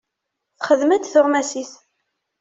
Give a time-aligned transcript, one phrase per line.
[0.57, 1.71] Texdem-d tuɣmas-is.